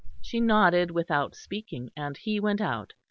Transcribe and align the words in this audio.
She 0.19 0.39
nodded 0.39 0.89
without 0.89 1.35
speaking, 1.35 1.91
and 1.95 2.17
he 2.17 2.39
went 2.39 2.59
out. 2.59 2.93